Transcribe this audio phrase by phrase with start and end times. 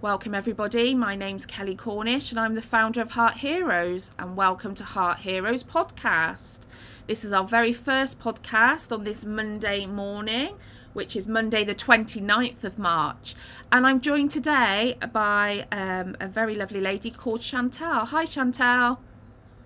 [0.00, 0.94] Welcome, everybody.
[0.94, 4.12] My name's Kelly Cornish, and I'm the founder of Heart Heroes.
[4.16, 6.60] And welcome to Heart Heroes podcast.
[7.08, 10.54] This is our very first podcast on this Monday morning,
[10.92, 13.34] which is Monday, the 29th of March.
[13.72, 18.06] And I'm joined today by um, a very lovely lady called Chantelle.
[18.06, 19.02] Hi, Chantelle.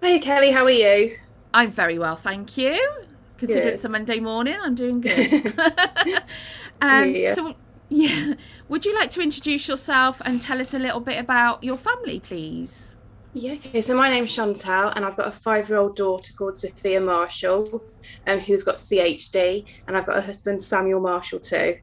[0.03, 0.53] Hi, Kelly.
[0.53, 1.19] How are you?
[1.53, 3.03] I'm very well, thank you.
[3.37, 3.75] Considering Good.
[3.75, 5.59] it's a Monday morning, I'm doing good.
[6.81, 7.35] um, Yeah.
[7.35, 7.55] so,
[7.93, 8.35] yeah,
[8.69, 12.21] would you like to introduce yourself and tell us a little bit about your family,
[12.21, 12.97] please?
[13.35, 13.81] Yeah, okay.
[13.81, 17.83] So my name's Chantelle, and I've got a five-year-old daughter called Sophia Marshall,
[18.27, 21.79] um, who's got CHD, and I've got a husband, Samuel Marshall, too.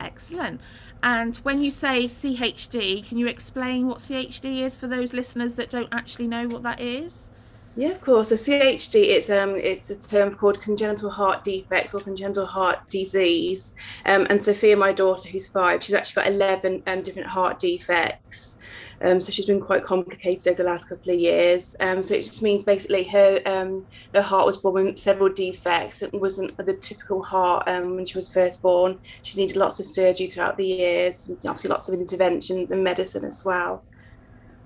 [0.00, 0.60] Excellent.
[1.02, 5.70] And when you say CHD, can you explain what CHD is for those listeners that
[5.70, 7.30] don't actually know what that is?
[7.74, 8.28] Yeah, of course.
[8.28, 13.74] So CHD, it's um, it's a term called congenital heart defects or congenital heart disease.
[14.04, 18.62] Um, and Sophia, my daughter, who's five, she's actually got eleven um, different heart defects.
[19.00, 21.74] Um, so she's been quite complicated over the last couple of years.
[21.80, 26.02] Um, so it just means basically her um, her heart was born with several defects.
[26.02, 28.98] It wasn't the typical heart um, when she was first born.
[29.22, 33.24] She needed lots of surgery throughout the years, and obviously lots of interventions and medicine
[33.24, 33.82] as well.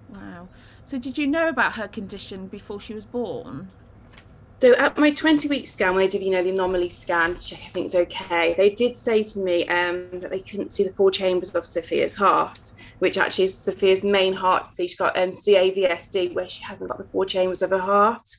[0.08, 0.48] Wow.
[0.86, 3.70] So, did you know about her condition before she was born?
[4.58, 7.42] So at my 20 week scan, when they did, you know, the anomaly scan to
[7.46, 11.10] check everything's okay, they did say to me um, that they couldn't see the four
[11.10, 14.92] chambers of Sophia's heart, which actually is Sophia's main heart disease.
[14.92, 18.34] She's got um, CAVSD, where she hasn't got the four chambers of her heart.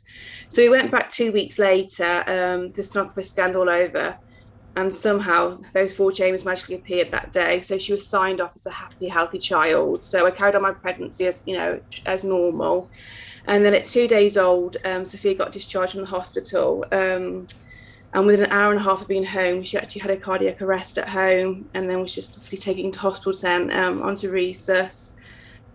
[0.48, 4.18] So we went back two weeks later, um, the sonographer scanned all over,
[4.78, 7.62] and somehow those four chambers magically appeared that day.
[7.62, 10.04] So she was signed off as a happy, healthy child.
[10.04, 12.88] So I carried on my pregnancy as, you know, as normal.
[13.48, 16.86] And then at two days old, um, Sophia got discharged from the hospital.
[16.92, 17.48] Um,
[18.14, 20.62] and within an hour and a half of being home, she actually had a cardiac
[20.62, 25.14] arrest at home and then was just obviously taken to hospital then um, onto resus.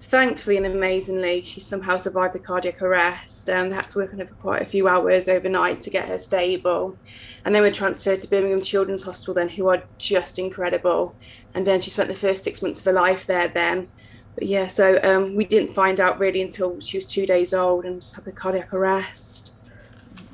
[0.03, 3.48] Thankfully and amazingly, she somehow survived the cardiac arrest.
[3.48, 6.08] Um, they had to work on her for quite a few hours overnight to get
[6.08, 6.98] her stable.
[7.45, 11.14] And then we were transferred to Birmingham Children's Hospital then, who are just incredible.
[11.55, 13.89] And then she spent the first six months of her life there then.
[14.35, 17.85] But yeah, so um, we didn't find out really until she was two days old
[17.85, 19.55] and just had the cardiac arrest.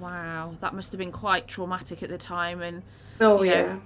[0.01, 2.63] Wow, that must have been quite traumatic at the time.
[2.63, 2.83] And
[3.21, 3.79] Oh You know, yeah.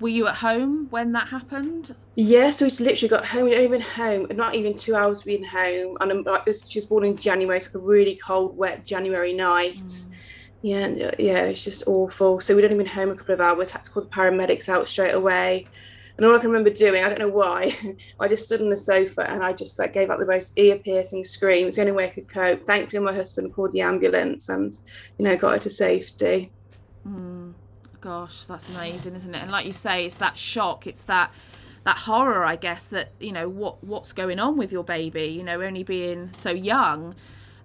[0.00, 1.94] Were you at home when that happened?
[2.14, 3.44] Yeah, so we just literally got home.
[3.44, 5.96] We'd only been home, not even two hours being home.
[6.00, 7.56] And um, like this, she was born in January.
[7.56, 9.92] It's like a really cold, wet January night.
[10.62, 12.40] Yeah, and, uh, yeah, it's just awful.
[12.40, 13.70] So we'd only been home a couple of hours.
[13.70, 15.66] Had to call the paramedics out straight away.
[16.18, 17.76] And all I can remember doing, I don't know why,
[18.20, 21.22] I just stood on the sofa and I just like gave out the most ear-piercing
[21.22, 21.68] scream.
[21.68, 22.64] It's the only way I could cope.
[22.64, 24.76] Thankfully, my husband called the ambulance and,
[25.16, 26.50] you know, got her to safety.
[27.06, 27.37] Mm,
[28.00, 29.42] gosh, that's amazing, isn't it?
[29.42, 31.32] And like you say, it's that shock, it's that
[31.84, 35.24] that horror, I guess, that you know what what's going on with your baby.
[35.24, 37.14] You know, only being so young.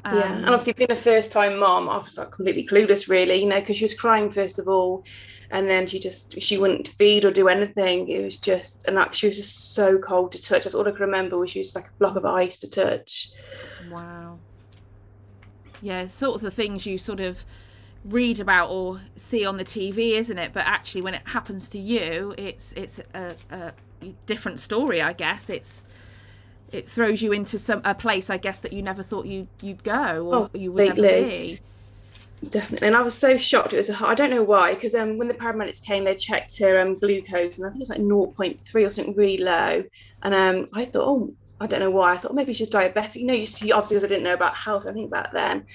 [0.05, 3.47] Um, yeah, and obviously being a first-time mom, I was like completely clueless, really, you
[3.47, 5.05] know, because she was crying first of all,
[5.49, 8.09] and then she just she wouldn't feed or do anything.
[8.09, 10.63] It was just, and that she was just so cold to touch.
[10.63, 13.31] That's all I can remember was she was like a block of ice to touch.
[13.89, 14.39] Wow.
[15.81, 17.45] Yeah, sort of the things you sort of
[18.05, 20.51] read about or see on the TV, isn't it?
[20.53, 23.73] But actually, when it happens to you, it's it's a, a
[24.25, 25.49] different story, I guess.
[25.49, 25.85] It's
[26.71, 29.83] it throws you into some a place, I guess, that you never thought you you'd
[29.83, 31.59] go or Oh, you would ever be.
[32.49, 33.71] Definitely, and I was so shocked.
[33.71, 36.59] It was a, I don't know why, because um, when the paramedics came, they checked
[36.59, 39.83] her um, glucose, and I think it was like 0.3 or something really low.
[40.23, 42.13] And um, I thought, oh, I don't know why.
[42.13, 43.15] I thought maybe she's diabetic.
[43.15, 44.85] You know, you see, obviously, because I didn't know about health.
[44.85, 45.65] I think back then,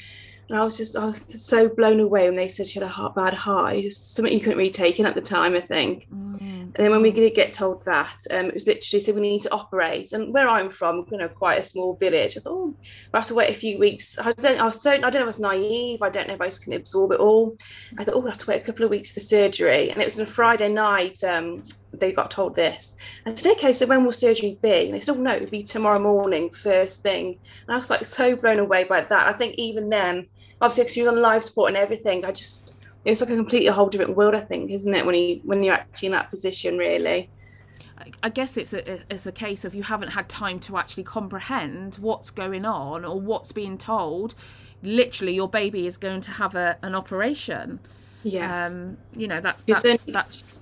[0.49, 2.93] and I was just, I was so blown away when they said she had a
[2.93, 3.75] heart, bad heart.
[3.75, 5.55] It's just something you couldn't really take in at the time.
[5.55, 6.09] I think.
[6.11, 6.59] Mm.
[6.79, 9.43] And then when we did get told that, um, it was literally said we need
[9.43, 10.13] to operate.
[10.13, 12.37] And where I'm from, you know, quite a small village.
[12.37, 12.75] I thought, oh,
[13.13, 14.19] we'll have to wait a few weeks.
[14.19, 16.03] I don't, I was so, I don't know if I was naive.
[16.03, 17.57] I don't know if I just can absorb it all.
[17.99, 19.91] I thought, oh, we'll have to wait a couple of weeks for surgery.
[19.91, 21.23] And it was on a Friday night.
[21.25, 21.62] Um,
[21.93, 22.97] they got told this.
[23.25, 24.87] And I said, okay, so when will surgery be?
[24.87, 27.39] And they said, oh, no, it'll be tomorrow morning, first thing.
[27.67, 29.27] And I was like so blown away by that.
[29.27, 30.27] I think even then,
[30.60, 33.69] obviously, because she was on live support and everything, I just it's like a completely
[33.69, 35.06] whole different world, I think, isn't it?
[35.06, 37.31] When you when you're actually in that position, really.
[37.99, 41.05] I- I guess it's a it's a case of you haven't had time to actually
[41.05, 44.34] comprehend what's going on or what's being told.
[44.82, 47.81] Literally, your baby is going to have a an operation.
[48.22, 48.66] Yeah.
[48.66, 50.57] Um, you know that's that's that's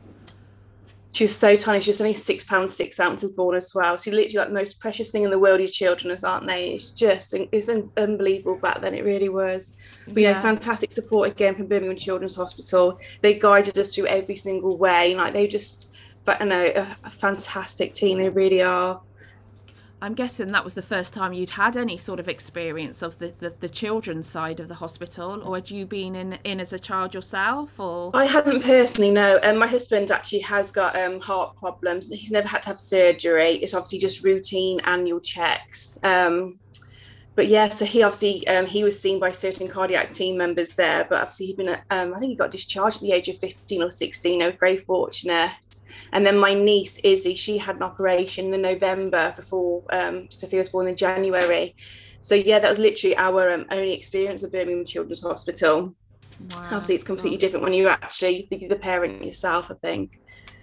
[1.16, 1.80] She was so tiny.
[1.80, 3.96] She was only six pounds six ounces born as well.
[3.96, 5.60] She literally like the most precious thing in the world.
[5.60, 6.72] Your children, is, aren't they?
[6.74, 8.92] It's just it's un- unbelievable back then.
[8.92, 9.76] It really was.
[10.06, 10.42] But yeah, Yeah.
[10.42, 12.98] fantastic support again from Birmingham Children's Hospital.
[13.22, 15.14] They guided us through every single way.
[15.14, 15.90] Like they just
[16.28, 18.18] I know a, a fantastic team.
[18.18, 19.00] They really are.
[20.06, 23.34] I'm guessing that was the first time you'd had any sort of experience of the,
[23.40, 26.78] the, the, children's side of the hospital, or had you been in, in as a
[26.78, 27.80] child yourself?
[27.80, 29.38] Or I hadn't personally, no.
[29.38, 32.08] And um, my husband actually has got um, heart problems.
[32.08, 33.56] He's never had to have surgery.
[33.56, 35.98] It's obviously just routine annual checks.
[36.04, 36.60] Um,
[37.34, 41.04] but yeah, so he obviously um, he was seen by certain cardiac team members there,
[41.10, 43.82] but obviously he'd been, um, I think he got discharged at the age of 15
[43.82, 44.40] or 16.
[44.40, 45.50] I was very fortunate.
[46.12, 50.68] And then my niece Izzy, she had an operation in November before um, Sophia was
[50.68, 51.74] born in January.
[52.20, 55.94] So yeah, that was literally our um, only experience of Birmingham Children's Hospital.
[56.54, 56.64] Wow.
[56.64, 59.70] Obviously, it's completely different when you're actually the, the parent yourself.
[59.70, 60.20] I think.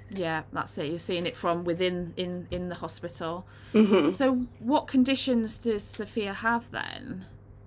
[0.09, 0.89] Yeah, that's it.
[0.89, 3.47] You're seeing it from within in in the hospital.
[3.73, 4.11] Mm-hmm.
[4.11, 7.25] So, what conditions does Sophia have then?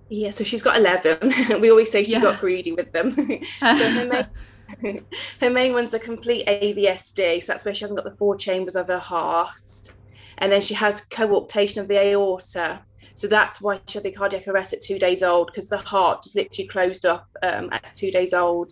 [0.09, 1.33] Yeah, so she's got eleven.
[1.61, 2.21] we always say she yeah.
[2.21, 3.11] got greedy with them.
[3.59, 4.27] so her main,
[5.41, 7.41] her main one's a complete AVSD.
[7.43, 9.91] So that's where she hasn't got the four chambers of her heart,
[10.37, 12.81] and then she has coarctation of the aorta.
[13.15, 16.21] So that's why she had the cardiac arrest at two days old because the heart
[16.21, 18.71] just literally closed up um, at two days old.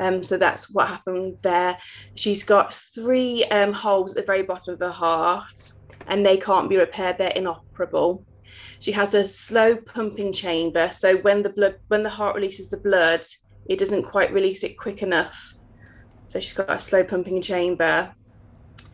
[0.00, 1.78] Um, so that's what happened there.
[2.16, 5.72] She's got three um, holes at the very bottom of her heart,
[6.08, 7.18] and they can't be repaired.
[7.18, 8.24] They're inoperable.
[8.80, 12.76] She has a slow pumping chamber, so when the blood, when the heart releases the
[12.76, 13.24] blood,
[13.68, 15.54] it doesn't quite release it quick enough.
[16.28, 18.12] So she's got a slow pumping chamber.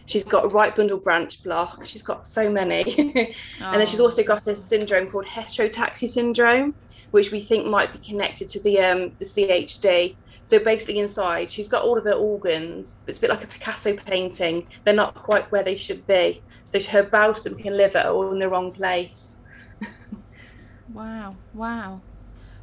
[0.06, 1.84] She's got a right bundle branch block.
[1.86, 2.84] She's got so many.
[3.60, 3.64] oh.
[3.72, 6.74] And then she's also got a syndrome called heterotaxy syndrome,
[7.12, 10.16] which we think might be connected to the um, the CHD.
[10.44, 12.98] So basically, inside, she's got all of her organs.
[13.06, 14.66] It's a bit like a Picasso painting.
[14.84, 16.42] They're not quite where they should be.
[16.64, 19.38] So her bowel stomach and liver are all in the wrong place.
[20.92, 21.36] wow!
[21.54, 22.00] Wow!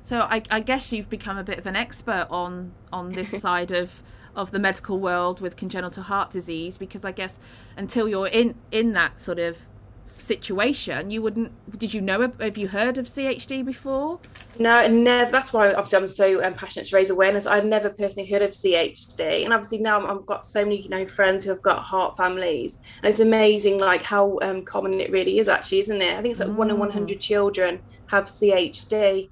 [0.09, 3.69] So I, I, guess you've become a bit of an expert on on this side
[3.69, 4.01] of
[4.35, 7.39] of the medical world with congenital heart disease because I guess
[7.77, 9.59] until you're in in that sort of
[10.07, 14.19] situation you wouldn't did you know have you heard of chd before?
[14.57, 17.45] No never that's why obviously i'm so um, passionate to raise awareness.
[17.45, 21.05] I'd never personally heard of chd and obviously now i've got so many you know
[21.05, 25.37] friends who have got heart families and it's amazing like how um, common it really
[25.37, 26.17] is actually isn't it?
[26.17, 26.55] I think it's like mm.
[26.55, 29.29] one in 100 children have chd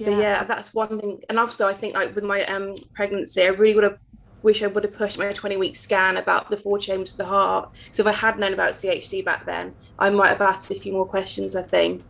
[0.00, 0.18] so yeah.
[0.18, 0.44] yeah.
[0.44, 3.84] that's one thing and also i think like with my um pregnancy i really would
[3.84, 3.98] have
[4.42, 7.26] wish I would have pushed my 20 week scan about the four chambers of the
[7.26, 7.70] heart.
[7.92, 10.92] So if I had known about CHD back then, I might have asked a few
[10.92, 12.02] more questions, I think.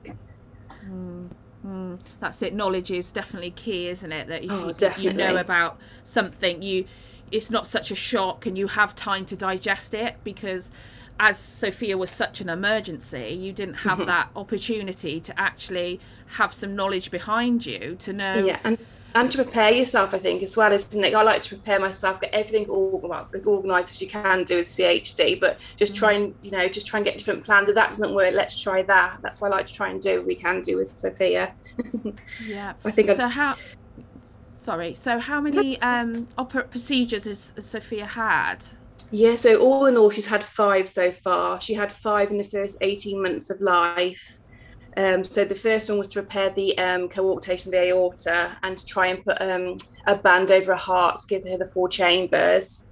[0.88, 1.28] Mm,
[1.66, 2.00] mm.
[2.20, 2.54] That's it.
[2.54, 4.28] Knowledge is definitely key, isn't it?
[4.28, 6.84] That if oh, you, you know about something, you
[7.30, 10.70] it's not such a shock and you have time to digest it because
[11.20, 16.74] as Sophia was such an emergency, you didn't have that opportunity to actually have some
[16.74, 18.36] knowledge behind you to know.
[18.36, 18.78] Yeah, and
[19.14, 21.14] and to prepare yourself, I think, as well, isn't it?
[21.14, 24.66] I like to prepare myself, get everything all, well, organised as you can do with
[24.66, 27.68] CHD, but just try and, you know, just try and get different plans.
[27.68, 29.18] If that doesn't work, let's try that.
[29.20, 30.22] That's what I like to try and do.
[30.22, 31.52] We can do with Sophia.
[32.46, 32.74] yeah.
[32.84, 33.10] I think.
[33.10, 33.30] So I'd...
[33.30, 33.56] how?
[34.60, 34.94] Sorry.
[34.94, 38.64] So how many um opera procedures has Sophia had?
[39.12, 41.60] Yeah, so all in all, she's had five so far.
[41.60, 44.38] She had five in the first 18 months of life.
[44.96, 48.78] Um, so the first one was to repair the um, coarctation of the aorta and
[48.78, 49.76] to try and put um,
[50.06, 52.88] a band over her heart to give her the four chambers.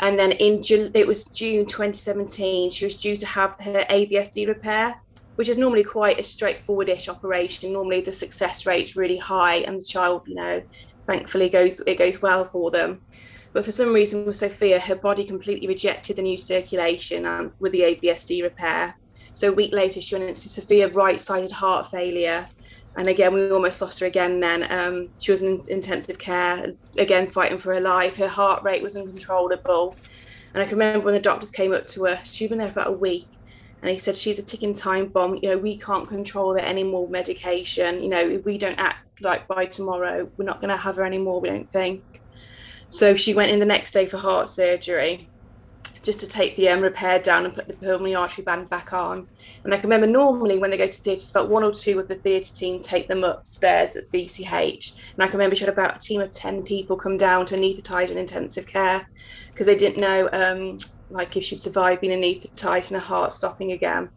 [0.00, 4.46] And then in Ju- it was June 2017, she was due to have her AVSD
[4.46, 5.00] repair,
[5.34, 7.72] which is normally quite a straightforward-ish operation.
[7.72, 10.62] Normally the success rate is really high, and the child, you know,
[11.06, 13.02] thankfully goes it goes well for them.
[13.52, 17.72] But for some reason with Sophia, her body completely rejected the new circulation um, with
[17.72, 18.96] the AVSD repair.
[19.34, 22.46] So a week later, she went into severe right-sided heart failure.
[22.96, 24.70] And again, we almost lost her again then.
[24.72, 28.16] Um, she was in intensive care, again, fighting for her life.
[28.16, 29.96] Her heart rate was uncontrollable.
[30.54, 32.80] And I can remember when the doctors came up to her, she'd been there for
[32.80, 33.28] about a week.
[33.82, 35.36] And he said, She's a ticking time bomb.
[35.36, 38.02] You know, we can't control her any more medication.
[38.02, 41.04] You know, if we don't act like by tomorrow, we're not going to have her
[41.04, 42.19] anymore, we don't think.
[42.90, 45.28] So she went in the next day for heart surgery
[46.02, 49.28] just to take the um, repair down and put the pulmonary artery band back on.
[49.64, 52.08] And I can remember normally when they go to theatres, about one or two of
[52.08, 54.96] the theatre team take them upstairs at BCH.
[55.14, 57.54] And I can remember she had about a team of 10 people come down to
[57.54, 59.08] anaesthetise in intensive care
[59.50, 60.78] because they didn't know um,
[61.10, 64.08] like if she'd survive being anaesthetised and her heart stopping again.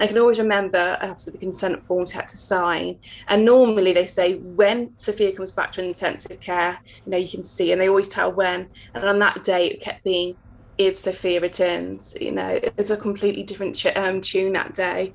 [0.00, 2.98] I can always remember after the consent forms had to sign.
[3.28, 7.42] And normally they say when Sophia comes back to intensive care, you know, you can
[7.42, 8.68] see, and they always tell when.
[8.94, 10.36] And on that day, it kept being
[10.78, 12.16] if Sophia returns.
[12.20, 15.14] You know, it's a completely different ch- um, tune that day.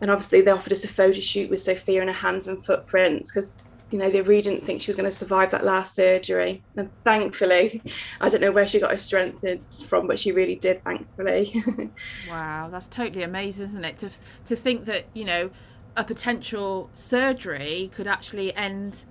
[0.00, 3.32] And obviously, they offered us a photo shoot with Sophia and her hands and footprints
[3.32, 3.56] because
[3.92, 6.62] you know, they really didn't think she was going to survive that last surgery.
[6.76, 7.82] And thankfully,
[8.20, 9.44] I don't know where she got her strength
[9.86, 11.62] from, but she really did, thankfully.
[12.28, 13.98] wow, that's totally amazing, isn't it?
[13.98, 14.10] To,
[14.46, 15.50] to think that, you know,
[15.96, 19.04] a potential surgery could actually end,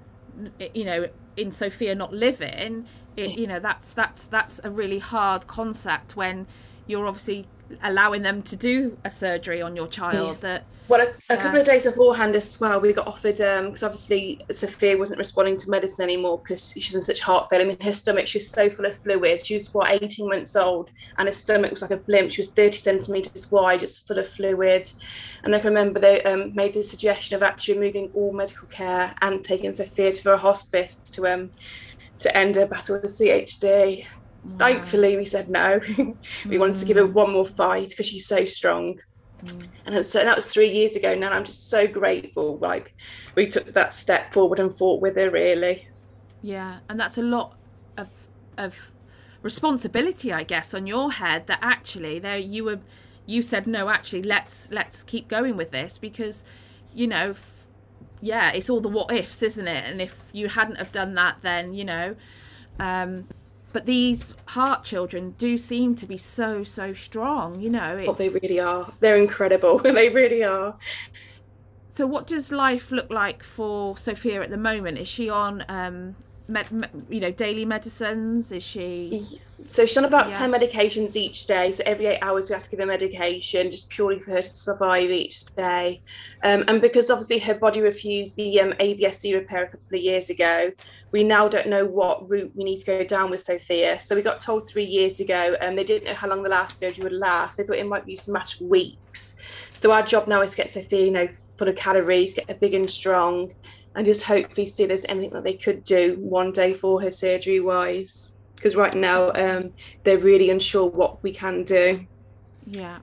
[0.73, 2.88] you know, in Sophia not living.
[3.15, 6.47] It, you know, that's that's that's a really hard concept when
[6.88, 7.47] you're obviously
[7.83, 10.49] allowing them to do a surgery on your child yeah.
[10.49, 11.35] that well a, a yeah.
[11.37, 15.55] couple of days beforehand as well we got offered um because obviously sophia wasn't responding
[15.55, 18.49] to medicine anymore because she's in such heart failure I mean, her stomach she was
[18.49, 21.91] so full of fluid she was what 18 months old and her stomach was like
[21.91, 24.91] a blimp she was 30 centimeters wide just full of fluid
[25.43, 29.15] and i can remember they um, made the suggestion of actually removing all medical care
[29.21, 31.49] and taking sophia to a hospice to um
[32.17, 34.05] to end her battle with chd
[34.45, 35.79] Thankfully, we said no.
[35.88, 36.60] we mm.
[36.60, 37.13] wanted to give her mm.
[37.13, 39.00] one more fight because she's so strong.
[39.43, 39.67] Mm.
[39.86, 41.27] And so that was three years ago now.
[41.27, 42.57] And I'm just so grateful.
[42.57, 42.95] Like
[43.36, 45.88] we took that step forward and fought with her, really.
[46.41, 47.55] Yeah, and that's a lot
[47.98, 48.10] of
[48.57, 48.91] of
[49.41, 51.48] responsibility, I guess, on your head.
[51.48, 52.79] That actually, there you were,
[53.25, 53.89] you said no.
[53.89, 56.43] Actually, let's let's keep going with this because,
[56.93, 57.67] you know, f-
[58.21, 59.86] yeah, it's all the what ifs, isn't it?
[59.86, 62.15] And if you hadn't have done that, then you know,
[62.79, 63.27] um,
[63.73, 68.09] but these heart children do seem to be so so strong you know it's...
[68.09, 68.93] oh, they really are.
[68.99, 69.79] They're incredible.
[70.01, 70.77] They really are.
[71.91, 74.97] So what does life look like for sophia at the moment?
[74.97, 76.15] Is she on um
[76.51, 78.51] med, med, you know daily medicines?
[78.51, 80.48] Is she so she's on about yeah.
[80.48, 83.89] 10 medications each day so every eight hours we have to give her medication just
[83.89, 86.01] purely for her to survive each day.
[86.43, 90.29] Um, and because obviously her body refused the um, avsd repair a couple of years
[90.29, 90.72] ago
[91.12, 94.00] we now don't know what route we need to go down with sophia.
[94.00, 96.79] So we got told three years ago and they didn't know how long the last
[96.79, 97.58] surgery would last.
[97.58, 99.38] They thought it might be a matter of weeks.
[99.74, 101.27] So our job now is to get sophia you know
[101.58, 103.53] full of calories get her big and strong
[103.95, 107.12] and just hopefully see if there's anything that they could do one day for her
[107.12, 108.36] surgery wise.
[108.55, 112.05] Because right now um, they're really unsure what we can do.
[112.65, 113.00] Yeah.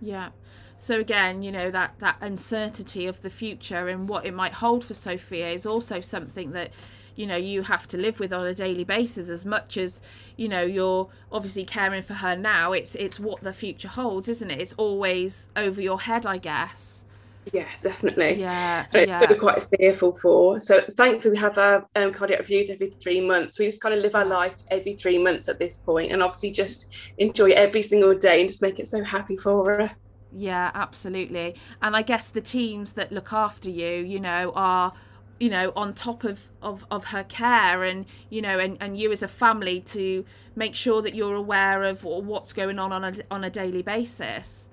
[0.00, 0.30] Yeah.
[0.78, 4.84] So again you know that that uncertainty of the future and what it might hold
[4.84, 6.72] for sophia is also something that
[7.14, 9.28] you know you have to live with on a daily basis.
[9.28, 10.02] As much as
[10.36, 14.50] you know you're obviously caring for her now it's it's what the future holds isn't
[14.50, 14.60] it?
[14.60, 17.04] It's always over your head i guess
[17.52, 18.34] yeah, definitely.
[18.40, 19.22] Yeah, and yeah.
[19.22, 20.60] it's quite fearful for.
[20.60, 23.58] So thankfully, we have our um, cardiac reviews every three months.
[23.58, 26.52] We just kind of live our life every three months at this point, and obviously
[26.52, 29.90] just enjoy every single day and just make it so happy for her.
[30.34, 31.56] Yeah, absolutely.
[31.82, 34.92] And I guess the teams that look after you, you know, are
[35.40, 39.10] you know on top of, of of her care and you know and, and you
[39.10, 43.14] as a family to make sure that you're aware of what's going on on a,
[43.28, 44.68] on a daily basis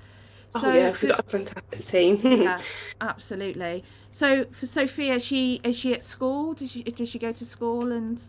[0.52, 2.20] so oh yeah, we've got a fantastic team.
[2.24, 2.58] yeah,
[3.02, 3.84] absolutely.
[4.12, 6.54] So for Sophia, she is she at school?
[6.54, 8.22] Does she does she go to school and?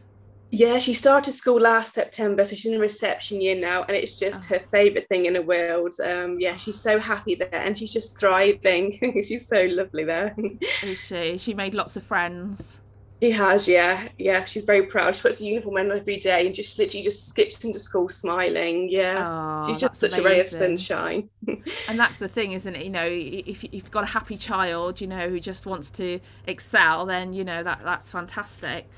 [0.52, 4.50] Yeah, she started school last September, so she's in reception year now, and it's just
[4.50, 4.54] oh.
[4.54, 5.94] her favourite thing in the world.
[6.04, 8.90] Um, yeah, she's so happy there, and she's just thriving.
[9.22, 10.34] she's so lovely there.
[10.82, 11.38] Is she?
[11.38, 12.80] She made lots of friends.
[13.22, 14.44] She has, yeah, yeah.
[14.46, 15.14] She's very proud.
[15.14, 18.88] She puts a uniform on every day and just literally just skips into school smiling.
[18.88, 20.26] Yeah, oh, she's just such amazing.
[20.26, 21.28] a ray of sunshine.
[21.46, 22.82] and that's the thing, isn't it?
[22.82, 27.04] You know, if, you've got a happy child, you know, who just wants to excel,
[27.04, 28.88] then you know that that's fantastic.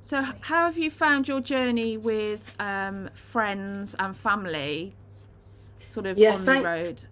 [0.00, 4.94] So, how have you found your journey with um, friends and family,
[5.88, 7.06] sort of yeah, on thank- the road?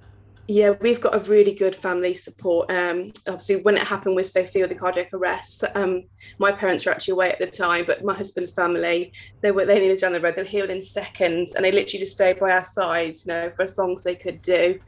[0.46, 2.70] Yeah, we've got a really good family support.
[2.70, 6.04] Um, obviously, when it happened with Sophia, the cardiac arrest, um,
[6.38, 9.88] my parents were actually away at the time, but my husband's family, they were they
[9.88, 10.36] lived down the road.
[10.36, 13.52] They were here within seconds, and they literally just stayed by our side, you know,
[13.56, 14.78] for as long as they could do.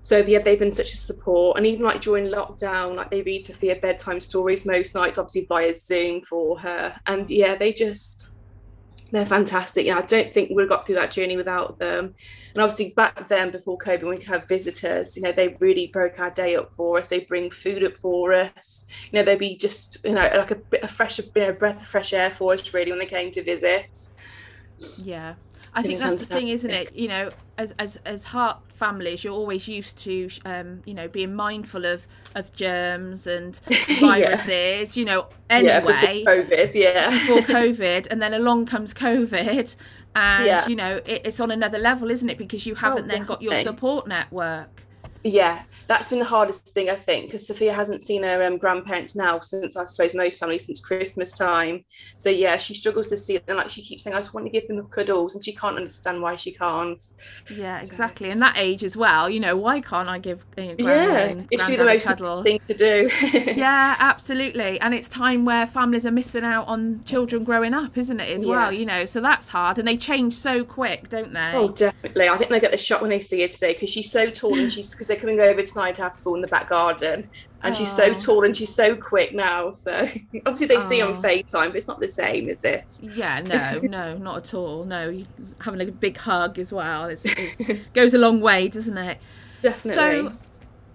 [0.00, 3.46] So yeah, they've been such a support, and even like during lockdown, like they read
[3.46, 8.28] Sophia bedtime stories most nights, obviously via Zoom for her, and yeah, they just
[9.14, 9.86] they're fantastic.
[9.86, 12.14] You know, I don't think we'd have got through that journey without them.
[12.54, 15.86] And obviously back then before COVID, when we could have visitors, you know, they really
[15.86, 17.08] broke our day up for us.
[17.08, 18.86] They bring food up for us.
[19.12, 21.80] You know, they'd be just, you know, like a bit of fresh, you know, breath
[21.80, 24.08] of fresh air for us really when they came to visit.
[24.98, 25.34] Yeah.
[25.74, 26.94] I think that's the thing, isn't it?
[26.94, 31.34] You know, as as as heart families, you're always used to, um, you know, being
[31.34, 33.60] mindful of of germs and
[34.00, 34.96] viruses.
[34.96, 35.00] yeah.
[35.00, 39.76] You know, anyway, yeah, COVID, yeah, before COVID, and then along comes COVID,
[40.14, 40.66] and yeah.
[40.68, 42.38] you know, it, it's on another level, isn't it?
[42.38, 44.82] Because you haven't oh, then got your support network.
[45.24, 49.16] Yeah, that's been the hardest thing I think because Sophia hasn't seen her um, grandparents
[49.16, 51.84] now since I suppose most families since Christmas time.
[52.18, 54.46] So yeah, she struggles to see it, and like she keeps saying, "I just want
[54.46, 57.02] to give them cuddles," and she can't understand why she can't.
[57.50, 57.86] Yeah, so.
[57.86, 58.30] exactly.
[58.30, 60.44] And that age as well, you know, why can't I give?
[60.58, 62.42] You know, yeah, it's the most cuddle?
[62.42, 63.10] thing to do.
[63.56, 64.78] yeah, absolutely.
[64.80, 68.28] And it's time where families are missing out on children growing up, isn't it?
[68.28, 68.50] As yeah.
[68.50, 71.52] well, you know, so that's hard, and they change so quick, don't they?
[71.54, 72.28] Oh, definitely.
[72.28, 74.58] I think they get the shock when they see her today because she's so tall
[74.58, 77.28] and she's because coming over tonight to have school in the back garden.
[77.62, 79.72] And she's so tall and she's so quick now.
[79.72, 79.90] So
[80.46, 82.98] obviously they see on FaceTime, but it's not the same, is it?
[83.00, 84.84] Yeah, no, no, not at all.
[84.84, 85.24] No,
[85.60, 87.24] having a big hug as well it's,
[87.94, 89.18] goes a long way, doesn't it?
[89.62, 90.28] Definitely.
[90.28, 90.36] So,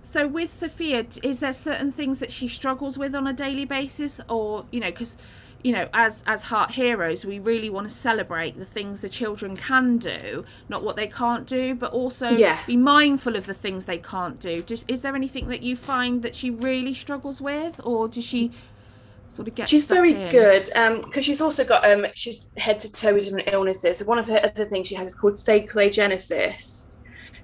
[0.03, 4.21] so with Sophia, is there certain things that she struggles with on a daily basis,
[4.29, 5.17] or you know, because
[5.63, 9.58] you know as as heart heroes we really want to celebrate the things the children
[9.58, 12.66] can do not what they can't do but also yes.
[12.66, 16.22] be mindful of the things they can't do Just, is there anything that you find
[16.24, 18.51] that she really struggles with or does she
[19.34, 20.32] sort of get she's very in?
[20.32, 24.06] good because um, she's also got um she's head to toe with different illnesses so
[24.06, 26.99] one of her other things she has is called sacral agenesis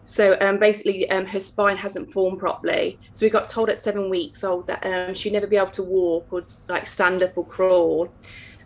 [0.06, 3.00] so um, basically, um, her spine hasn't formed properly.
[3.12, 5.84] So we got told at seven weeks old that um, she'd never be able to
[5.84, 8.14] walk or like stand up or crawl.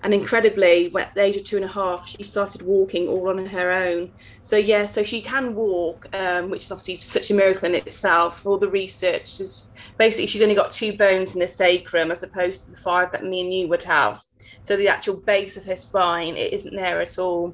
[0.03, 3.45] And incredibly, at the age of two and a half, she started walking all on
[3.45, 4.11] her own.
[4.41, 8.45] So yeah, so she can walk, um, which is obviously such a miracle in itself.
[8.45, 12.65] All the research is basically she's only got two bones in the sacrum as opposed
[12.65, 14.21] to the five that me and you would have.
[14.61, 17.53] So the actual base of her spine it isn't there at all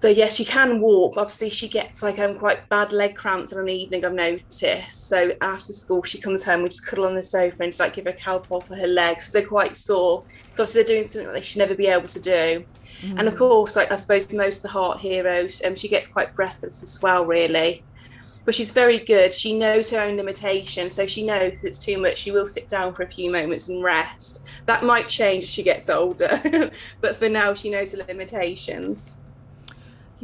[0.00, 1.18] so yes, she can walk.
[1.18, 4.02] Obviously, she gets like um quite bad leg cramps in an evening.
[4.02, 5.08] I've noticed.
[5.08, 6.62] So after school, she comes home.
[6.62, 8.86] We just cuddle on the sofa and just like give her a calpol for her
[8.86, 10.24] legs because they're quite sore.
[10.54, 12.64] So obviously, they're doing something that they should never be able to do.
[13.02, 13.18] Mm.
[13.18, 16.34] And of course, like I suppose most of the heart heroes, um, she gets quite
[16.34, 17.84] breathless as well, really.
[18.46, 19.34] But she's very good.
[19.34, 22.16] She knows her own limitations, so she knows if it's too much.
[22.16, 24.46] She will sit down for a few moments and rest.
[24.64, 26.70] That might change as she gets older,
[27.02, 29.19] but for now, she knows the limitations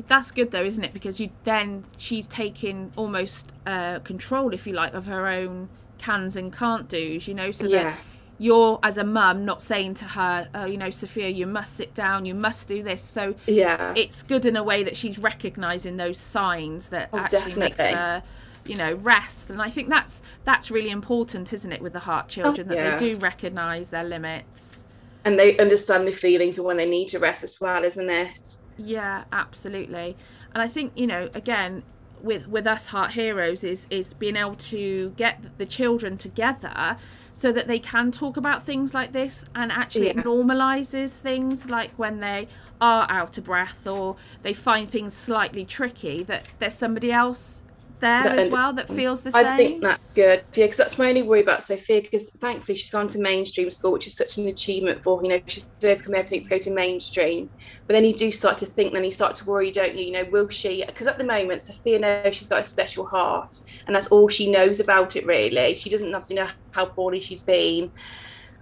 [0.08, 0.92] that's good though isn't it?
[0.92, 6.36] Because you then she's taking almost uh, control if you like of her own cans
[6.36, 7.50] and can't do's you know?
[7.50, 7.84] So yeah.
[7.84, 7.98] that
[8.38, 11.94] you're as a mum not saying to her oh, you know sophia you must sit
[11.94, 13.02] down you must do this.
[13.02, 13.94] So yeah.
[13.96, 17.60] it's good in a way that she's recognizing those signs that oh, actually definitely.
[17.60, 18.22] makes her
[18.66, 19.48] you know rest.
[19.48, 22.76] And i think that's that's really important isn't it with the heart children oh, that
[22.76, 22.96] yeah.
[22.96, 24.84] they do recognize their limits.
[25.24, 28.58] And they understand the feelings and when they need to rest as well isn't it
[28.76, 30.16] yeah, absolutely.
[30.54, 31.82] And I think, you know, again,
[32.22, 36.96] with with us heart heroes is is being able to get the children together
[37.34, 40.12] so that they can talk about things like this and actually yeah.
[40.12, 42.48] it normalizes things like when they
[42.80, 47.62] are out of breath or they find things slightly tricky that there's somebody else
[48.00, 49.46] there that as well that feels the same?
[49.46, 50.44] I think that's good.
[50.54, 52.02] Yeah, because that's my only worry about Sophia.
[52.02, 55.22] Because thankfully she's gone to mainstream school, which is such an achievement for her.
[55.24, 57.50] You know, she's overcome everything to go to mainstream.
[57.86, 60.06] But then you do start to think, then you start to worry, don't you?
[60.06, 60.84] You know, will she?
[60.84, 64.50] Because at the moment, Sophia knows she's got a special heart, and that's all she
[64.50, 65.26] knows about it.
[65.26, 67.90] Really, she doesn't obviously know how poorly she's been.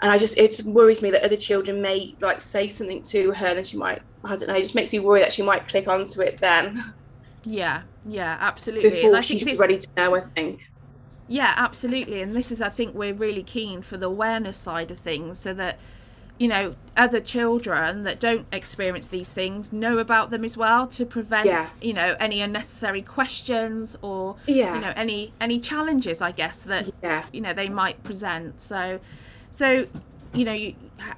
[0.02, 3.46] And I just, it worries me that other children may like say something to her,
[3.46, 5.68] and then she might, I don't know, it just makes me worry that she might
[5.68, 6.94] click onto it then.
[7.44, 8.90] Yeah, yeah, absolutely.
[8.90, 10.70] Before she's this, ready to know, I think.
[11.28, 12.20] Yeah, absolutely.
[12.20, 15.54] And this is, I think, we're really keen for the awareness side of things, so
[15.54, 15.78] that
[16.38, 21.07] you know other children that don't experience these things know about them as well to
[21.07, 21.68] prevent yeah.
[21.80, 24.74] you know any unnecessary questions or yeah.
[24.74, 27.24] you know any any challenges i guess that yeah.
[27.33, 28.98] you know they might present so
[29.52, 29.87] so
[30.34, 30.74] you know you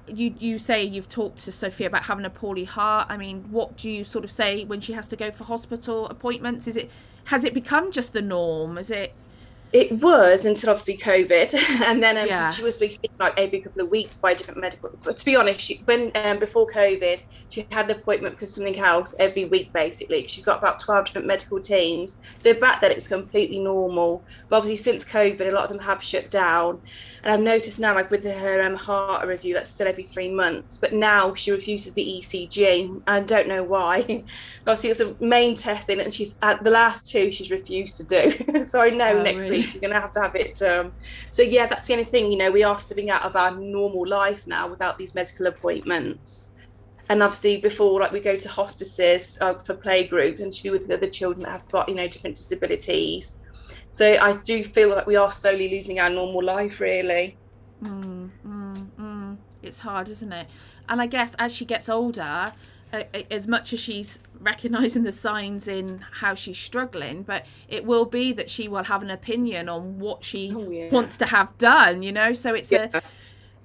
[0.06, 3.08] you you say you've talked to Sophia about having a poorly heart.
[3.10, 6.06] I mean, what do you sort of say when she has to go for hospital
[6.08, 6.66] appointments?
[6.66, 6.90] Is it
[7.24, 8.78] has it become just the norm?
[8.78, 9.12] Is it
[9.76, 12.56] it was until obviously COVID, and then um, yes.
[12.56, 14.90] she was being seen like every couple of weeks by different medical.
[15.04, 18.78] But to be honest, she, when um, before COVID, she had an appointment for something
[18.78, 20.26] else every week basically.
[20.26, 22.16] She's got about twelve different medical teams.
[22.38, 24.24] So back then it was completely normal.
[24.48, 26.80] But obviously since COVID, a lot of them have shut down.
[27.22, 30.76] And I've noticed now, like with her um, heart review, that's still every three months.
[30.76, 33.02] But now she refuses the ECG.
[33.06, 34.24] I don't know why.
[34.60, 38.64] obviously it's a main testing, and she's at the last two she's refused to do.
[38.64, 39.58] so I know oh, next really?
[39.58, 40.60] week she's going to have to have it.
[40.62, 40.92] Um,
[41.30, 42.30] so yeah, that's the only thing.
[42.30, 46.52] You know, we are stepping out of our normal life now without these medical appointments.
[47.08, 50.88] And obviously, before like we go to hospices uh, for playgroup and to be with
[50.88, 53.38] the other children that have got you know different disabilities.
[53.92, 57.38] So I do feel like we are slowly losing our normal life, really.
[57.82, 59.36] Mm, mm, mm.
[59.62, 60.48] It's hard, isn't it?
[60.88, 62.52] And I guess as she gets older,
[63.30, 68.32] as much as she's recognizing the signs in how she's struggling but it will be
[68.32, 70.88] that she will have an opinion on what she Oh, yeah.
[70.90, 72.88] wants to have done you know so it's Yeah.
[72.94, 73.02] a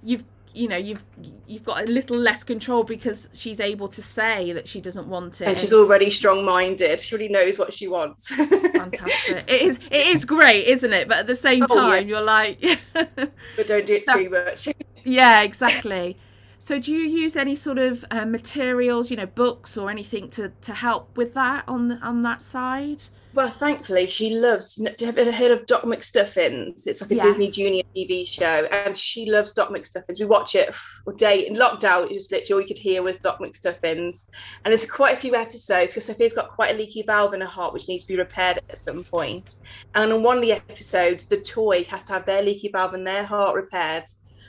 [0.04, 1.06] you've you know you've
[1.48, 5.40] you've got a little less control because she's able to say that she doesn't want
[5.40, 7.00] it And she's already strong-minded.
[7.00, 8.28] She already knows what she wants.
[8.36, 11.82] fantastic it is it is great isn't it but at the same Oh, yeah.
[12.00, 12.60] time you're like
[12.94, 14.68] but don't do it too much.
[15.06, 16.18] yeah exactly
[16.64, 20.50] so do you use any sort of uh, materials you know books or anything to
[20.62, 24.76] to help with that on the, on that side Well, thankfully, she loves.
[24.76, 26.86] Have you ever heard of Doc McStuffins?
[26.86, 27.24] It's like a Yes.
[27.24, 30.20] Disney Junior TV show, and she loves Doc McStuffins.
[30.20, 30.76] We watch it
[31.08, 32.12] all day in lockdown.
[32.12, 34.28] It was literally all you could hear was Doc McStuffins,
[34.62, 37.48] and there's quite a few episodes because Sophia's got quite a leaky valve in her
[37.58, 39.48] heart, which needs to be repaired at some point.
[39.96, 43.08] And on one of the episodes, the toy has to have their leaky valve and
[43.08, 44.04] their heart repaired.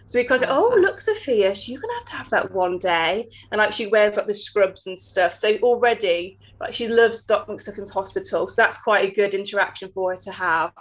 [0.04, 3.28] So we kind of, oh look, Sophia, you're gonna have to have that one day.
[3.50, 5.34] And like she wears like the scrubs and stuff.
[5.34, 10.12] So already like she loves Doc McStuffins Hospital, so that's quite a good interaction for
[10.12, 10.72] her to have.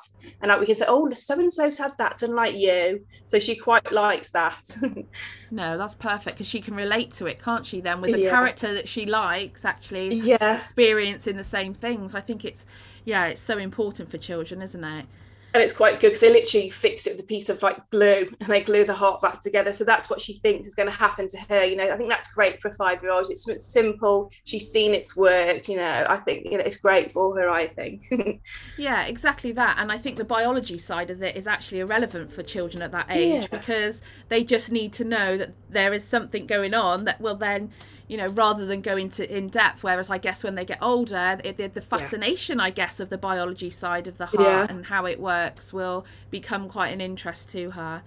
[0.42, 3.40] And like we can say, oh, so and so's had that done like you, so
[3.40, 4.62] she quite likes that.
[5.52, 8.30] no that's perfect because she can relate to it can't she then with the Yeah.
[8.30, 12.66] character that she likes actually yeah, experiencing the same things i think it's
[13.04, 15.06] yeah it's so important for children isn't it
[15.54, 18.30] and it's quite good because they literally fix it with a piece of like glue,
[18.40, 19.72] and they glue the heart back together.
[19.74, 21.64] So that's what she thinks is going to happen to her.
[21.66, 23.30] You know, I think that's great for a five-year-old.
[23.30, 24.32] It's it's simple.
[24.46, 25.68] She's seen it's worked.
[25.70, 27.50] You know, I think you know it's great for her.
[27.50, 28.04] I think.
[28.78, 29.78] Yeah, exactly that.
[29.80, 33.08] And I think the biology side of it is actually irrelevant for children at that
[33.10, 33.58] age Yeah.
[33.60, 37.72] because they just need to know that there is something going on that will then,
[38.12, 39.84] you know, rather than go into in depth.
[39.84, 43.18] Whereas I guess when they get older, it, the, the fascination, I guess, of the
[43.18, 44.68] biology side of the heart Yeah.
[44.70, 48.02] and how it works will become quite an interest to her.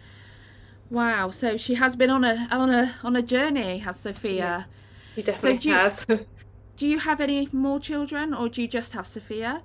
[0.90, 4.66] Wow, so she has been on a on a on a journey, has Sophia.
[5.14, 6.06] She definitely do you- has.
[6.76, 9.62] Do you have any more children or do you just have Sophia?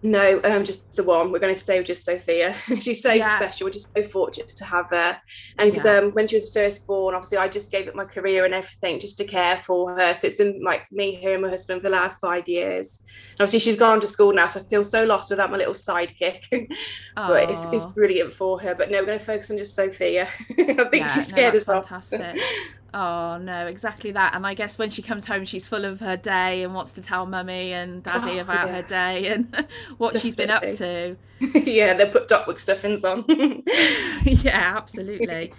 [0.00, 1.32] No, um, just the one.
[1.32, 2.54] We're going to stay with just Sophia.
[2.80, 3.36] She's so Yeah.
[3.36, 3.66] special.
[3.66, 5.20] We're just so fortunate to have her.
[5.58, 5.96] And because Yeah.
[5.98, 9.00] um, when she was first born, obviously, I just gave up my career and everything
[9.00, 10.14] just to care for her.
[10.14, 13.00] So it's been like me, her, and my husband for the last five years.
[13.38, 15.74] And obviously, she's gone to school now, so I feel so lost without my little
[15.74, 16.42] sidekick.
[17.26, 18.76] but it's, it's brilliant for her.
[18.76, 20.28] But no, we're going to focus on just Sophia.
[20.50, 21.82] I think Yeah, she's scared as well.
[21.82, 22.36] fantastic.
[22.94, 24.34] Oh no, exactly that.
[24.34, 27.02] And I guess when she comes home, she's full of her day and wants to
[27.02, 28.74] tell mummy and daddy Oh, about yeah.
[28.76, 29.66] her day and
[29.98, 31.16] what she's been up to.
[31.40, 33.24] yeah, they put Doc McStuffins on.
[34.42, 35.52] yeah, absolutely.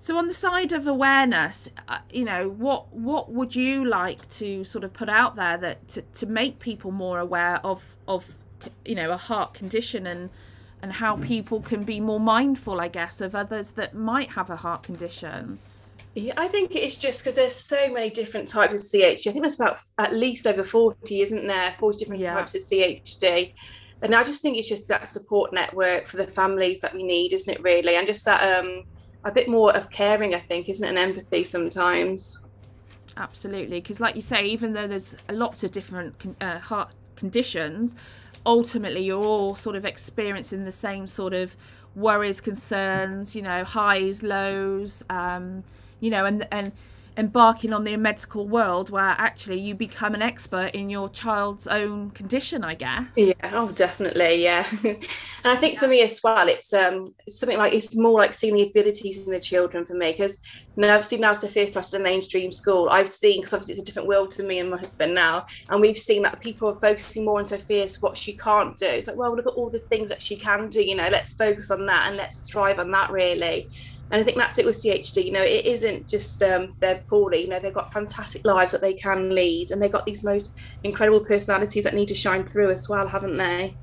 [0.00, 4.64] So on the side of awareness, uh, you know, what what would you like to
[4.64, 8.34] sort of put out there that to, to make people more aware of of
[8.84, 10.30] you know a heart condition and
[10.80, 14.56] and how people can be more mindful, I guess, of others that might have a
[14.56, 15.60] heart condition.
[16.14, 19.28] Yeah, I think it's just because there's so many different types of CHD.
[19.28, 21.74] I think there's about at least over 40, isn't there?
[21.78, 22.34] 40 different Yeah.
[22.34, 23.54] types of CHD.
[24.02, 27.32] And I just think it's just that support network for the families that we need,
[27.32, 27.96] isn't it, really?
[27.96, 28.84] And just that um
[29.24, 30.88] a bit more of caring, I think, isn't it?
[30.88, 32.40] And empathy sometimes.
[33.16, 37.94] Absolutely, because like you say, even though there's lots of different con- uh, heart conditions,
[38.44, 41.56] ultimately you're all sort of experiencing the same sort of
[41.94, 45.62] worries, concerns, you know, highs, lows, um,
[46.02, 46.72] you know, and and
[47.16, 52.10] embarking on the medical world where actually you become an expert in your child's own
[52.10, 53.06] condition, I guess.
[53.16, 54.66] Yeah, oh, definitely, yeah.
[54.84, 54.96] and
[55.44, 58.62] I think for me as well, it's um something like it's more like seeing the
[58.62, 60.40] abilities in the children for me because
[60.76, 62.88] know, I've seen now Sophia started a mainstream school.
[62.88, 65.80] I've seen because obviously it's a different world to me and my husband now, and
[65.80, 68.86] we've seen that people are focusing more on Sophia's what she can't do.
[68.86, 70.82] It's like, well, look at all the things that she can do.
[70.82, 73.68] You know, let's focus on that and let's thrive on that really.
[74.12, 75.24] And I think that's it with CHD.
[75.24, 77.42] You know, it isn't just um, they're poorly.
[77.42, 80.54] You know, they've got fantastic lives that they can lead, and they've got these most
[80.84, 83.74] incredible personalities that need to shine through as well, haven't they?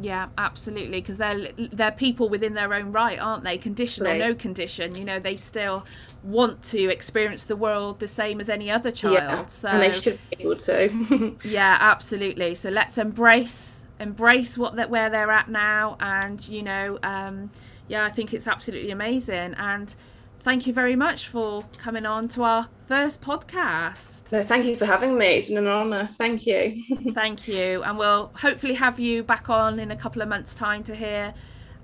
[0.00, 3.58] Yeah, absolutely, because they're they're people within their own right, aren't they?
[3.58, 5.84] Condition or no condition, you know, they still
[6.22, 9.14] want to experience the world the same as any other child.
[9.14, 11.36] Yeah, so and they should be able to.
[11.44, 12.54] yeah, absolutely.
[12.54, 17.50] So let's embrace embrace what that where they're at now, and you know, um,
[17.88, 19.54] yeah, I think it's absolutely amazing.
[19.54, 19.94] And
[20.40, 24.28] thank you very much for coming on to our first podcast.
[24.28, 25.26] so thank you for having me.
[25.26, 26.10] It's been an honour.
[26.14, 26.82] Thank you.
[27.14, 30.84] Thank you, and we'll hopefully have you back on in a couple of months' time
[30.84, 31.32] to hear,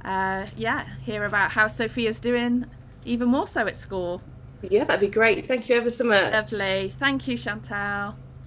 [0.04, 2.66] uh, yeah, hear about how Sophia's doing,
[3.04, 4.20] even more so at school.
[4.62, 5.46] yeah, that'd be great.
[5.46, 6.32] Thank you ever so much.
[6.32, 6.92] Lovely.
[6.98, 8.16] Thank you, Chantelle.